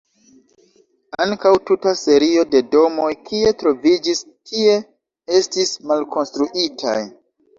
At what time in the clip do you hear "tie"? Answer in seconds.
4.51-4.79